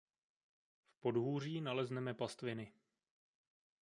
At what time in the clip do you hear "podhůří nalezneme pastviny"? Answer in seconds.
0.99-2.73